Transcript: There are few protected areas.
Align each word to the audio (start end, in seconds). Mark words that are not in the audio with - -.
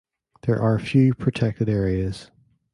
There 0.47 0.59
are 0.59 0.79
few 0.79 1.13
protected 1.13 1.69
areas. 1.69 2.31